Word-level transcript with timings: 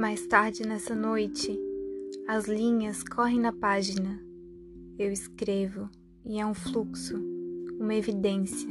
Mais 0.00 0.26
tarde 0.26 0.66
nessa 0.66 0.94
noite, 0.94 1.60
as 2.26 2.46
linhas 2.46 3.02
correm 3.02 3.38
na 3.38 3.52
página. 3.52 4.18
Eu 4.98 5.12
escrevo 5.12 5.90
e 6.24 6.40
é 6.40 6.46
um 6.46 6.54
fluxo, 6.54 7.22
uma 7.78 7.94
evidência. 7.94 8.70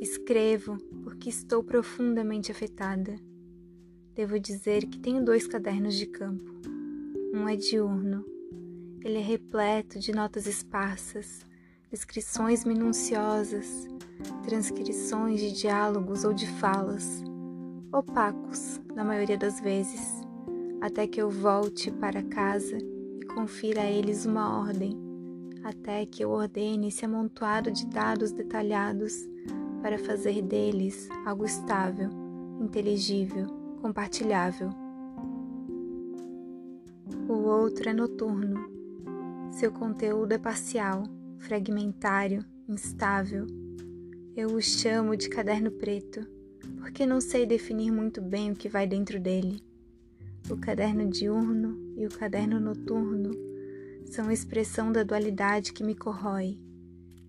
Escrevo 0.00 0.78
porque 1.04 1.28
estou 1.28 1.62
profundamente 1.62 2.50
afetada. 2.50 3.14
Devo 4.14 4.40
dizer 4.40 4.86
que 4.86 4.98
tenho 4.98 5.22
dois 5.22 5.46
cadernos 5.46 5.94
de 5.94 6.06
campo. 6.06 6.50
Um 7.34 7.46
é 7.46 7.54
diurno. 7.54 8.24
Ele 9.04 9.18
é 9.18 9.22
repleto 9.22 9.98
de 9.98 10.12
notas 10.12 10.46
esparsas, 10.46 11.44
descrições 11.90 12.64
minuciosas, 12.64 13.86
transcrições 14.44 15.40
de 15.40 15.52
diálogos 15.52 16.24
ou 16.24 16.32
de 16.32 16.46
falas, 16.52 17.22
opacos 17.92 18.80
na 18.94 19.04
maioria 19.04 19.36
das 19.36 19.60
vezes, 19.60 20.26
até 20.80 21.06
que 21.06 21.20
eu 21.20 21.28
volte 21.28 21.90
para 21.90 22.22
casa 22.22 22.78
e 22.78 23.24
confira 23.26 23.82
a 23.82 23.90
eles 23.90 24.24
uma 24.26 24.60
ordem, 24.60 24.96
até 25.64 26.06
que 26.06 26.24
eu 26.24 26.30
ordene 26.30 26.88
esse 26.88 27.04
amontoado 27.04 27.70
de 27.70 27.86
dados 27.86 28.32
detalhados 28.32 29.28
para 29.82 29.98
fazer 29.98 30.42
deles 30.42 31.08
algo 31.26 31.44
estável, 31.44 32.10
inteligível, 32.60 33.46
compartilhável. 33.80 34.70
O 37.28 37.34
outro 37.34 37.88
é 37.88 37.92
noturno. 37.92 38.68
Seu 39.50 39.72
conteúdo 39.72 40.32
é 40.32 40.38
parcial, 40.38 41.02
fragmentário, 41.38 42.44
instável. 42.68 43.46
Eu 44.36 44.54
o 44.54 44.62
chamo 44.62 45.16
de 45.16 45.28
caderno 45.28 45.70
preto, 45.70 46.26
porque 46.78 47.04
não 47.04 47.20
sei 47.20 47.44
definir 47.44 47.90
muito 47.90 48.22
bem 48.22 48.52
o 48.52 48.56
que 48.56 48.68
vai 48.68 48.86
dentro 48.86 49.18
dele. 49.20 49.67
O 50.50 50.56
caderno 50.56 51.08
diurno 51.08 51.94
e 51.96 52.06
o 52.06 52.10
caderno 52.10 52.58
noturno 52.58 53.30
são 54.06 54.28
a 54.28 54.32
expressão 54.32 54.90
da 54.90 55.02
dualidade 55.02 55.72
que 55.72 55.84
me 55.84 55.94
corrói, 55.94 56.58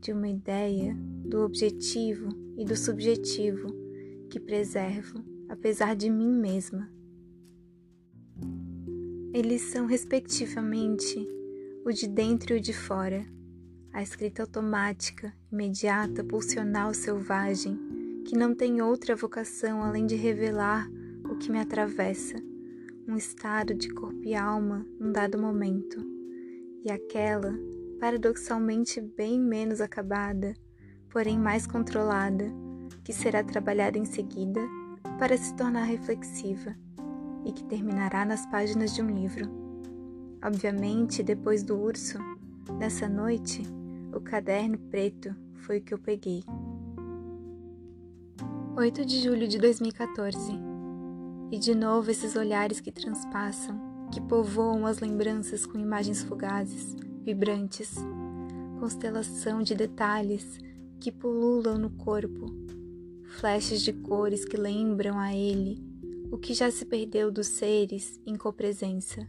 de 0.02 0.14
uma 0.14 0.28
ideia, 0.28 0.96
do 1.26 1.42
objetivo 1.42 2.30
e 2.58 2.64
do 2.64 2.76
subjetivo 2.76 3.68
que 4.30 4.40
preservo, 4.40 5.24
apesar 5.50 5.96
de 5.96 6.10
mim 6.10 6.34
mesma. 6.34 6.90
Eles 9.34 9.62
são, 9.64 9.86
respectivamente, 9.86 11.28
o 11.86 11.92
de 11.92 12.08
dentro 12.08 12.54
e 12.54 12.58
o 12.58 12.62
de 12.62 12.74
fora 12.74 13.26
a 13.92 14.02
escrita 14.02 14.44
automática, 14.44 15.34
imediata, 15.52 16.24
pulsional, 16.24 16.94
selvagem, 16.94 17.78
que 18.26 18.38
não 18.38 18.54
tem 18.54 18.82
outra 18.82 19.16
vocação 19.16 19.84
além 19.84 20.06
de 20.06 20.16
revelar 20.16 20.88
o 21.26 21.36
que 21.36 21.52
me 21.52 21.60
atravessa, 21.60 22.36
um 23.10 23.18
estado 23.18 23.74
de 23.74 23.90
corpo 23.90 24.22
e 24.24 24.36
alma 24.36 24.86
num 25.00 25.12
dado 25.12 25.40
momento, 25.40 25.98
e 26.86 26.92
aquela, 26.92 27.52
paradoxalmente 28.00 29.02
bem 29.02 29.40
menos 29.40 29.82
acabada, 29.82 30.54
porém 31.10 31.38
mais 31.38 31.66
controlada, 31.66 32.46
que 33.04 33.12
será 33.12 33.44
trabalhada 33.44 33.98
em 33.98 34.06
seguida 34.06 34.62
para 35.18 35.36
se 35.36 35.56
tornar 35.56 35.86
reflexiva 35.86 36.76
e 37.44 37.52
que 37.52 37.64
terminará 37.64 38.24
nas 38.24 38.46
páginas 38.46 38.94
de 38.94 39.02
um 39.02 39.10
livro. 39.10 39.50
Obviamente, 40.44 41.24
depois 41.24 41.64
do 41.64 41.78
urso, 41.78 42.20
nessa 42.78 43.10
noite, 43.10 43.64
o 44.14 44.22
caderno 44.22 44.78
preto 44.78 45.36
foi 45.56 45.80
o 45.80 45.82
que 45.82 45.96
eu 45.96 46.00
peguei. 46.00 46.44
8 48.78 49.04
de 49.04 49.24
julho 49.24 49.48
de 49.48 49.58
2014. 49.58 50.69
E 51.52 51.58
de 51.58 51.74
novo 51.74 52.12
esses 52.12 52.36
olhares 52.36 52.80
que 52.80 52.92
transpassam, 52.92 54.08
que 54.12 54.22
povoam 54.22 54.86
as 54.86 55.00
lembranças 55.00 55.66
com 55.66 55.80
imagens 55.80 56.24
fugazes, 56.24 56.96
vibrantes, 57.24 57.96
constelação 58.80 59.62
de 59.62 59.76
detalhes 59.76 60.60
que 61.00 61.12
pululam 61.12 61.78
no 61.78 61.90
corpo, 61.90 62.46
flashes 63.24 63.82
de 63.82 63.94
cores 63.94 64.46
que 64.46 64.58
lembram 64.58 65.18
a 65.18 65.34
ele 65.34 65.84
o 66.32 66.38
que 66.38 66.54
já 66.54 66.70
se 66.70 66.86
perdeu 66.86 67.32
dos 67.32 67.48
seres 67.48 68.20
em 68.26 68.36
copresença, 68.36 69.28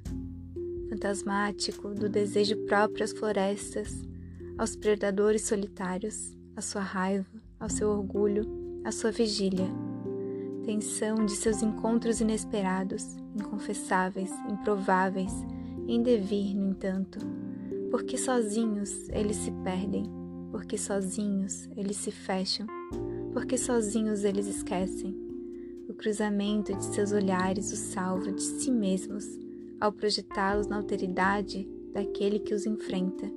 fantasmático 0.90 1.94
do 1.94 2.08
desejo 2.08 2.56
próprio 2.66 3.04
às 3.04 3.12
florestas 3.12 4.02
aos 4.60 4.76
predadores 4.76 5.42
solitários, 5.42 6.36
à 6.54 6.60
sua 6.60 6.82
raiva, 6.82 7.24
ao 7.58 7.70
seu 7.70 7.88
orgulho, 7.88 8.44
à 8.84 8.92
sua 8.92 9.10
vigília. 9.10 9.89
Tensão 10.70 11.26
de 11.26 11.32
seus 11.32 11.64
encontros 11.64 12.20
inesperados, 12.20 13.16
inconfessáveis, 13.34 14.30
improváveis, 14.48 15.32
em 15.88 16.00
devir, 16.00 16.54
no 16.54 16.70
entanto, 16.70 17.18
porque 17.90 18.16
sozinhos 18.16 19.08
eles 19.08 19.34
se 19.38 19.50
perdem, 19.64 20.04
porque 20.52 20.78
sozinhos 20.78 21.68
eles 21.76 21.96
se 21.96 22.12
fecham, 22.12 22.68
porque 23.32 23.58
sozinhos 23.58 24.22
eles 24.22 24.46
esquecem. 24.46 25.12
O 25.88 25.92
cruzamento 25.92 26.72
de 26.72 26.84
seus 26.84 27.10
olhares 27.10 27.72
os 27.72 27.80
salva 27.80 28.30
de 28.30 28.40
si 28.40 28.70
mesmos 28.70 29.26
ao 29.80 29.90
projetá-los 29.90 30.68
na 30.68 30.76
alteridade 30.76 31.68
daquele 31.92 32.38
que 32.38 32.54
os 32.54 32.64
enfrenta 32.64 33.28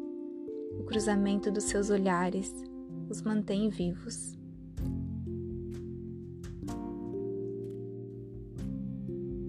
o 0.80 0.84
cruzamento 0.84 1.50
dos 1.50 1.64
seus 1.64 1.90
olhares 1.90 2.54
os 3.10 3.24
mantém 3.24 3.70
vivos. 3.70 4.43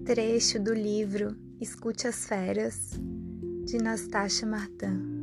Trecho 0.05 0.59
do 0.59 0.71
livro 0.71 1.35
Escute 1.59 2.05
as 2.07 2.27
Feras, 2.27 2.91
de 3.65 3.79
Nastasha 3.79 4.45
Martin. 4.45 5.14